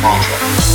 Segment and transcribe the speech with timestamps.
[0.00, 0.66] Project.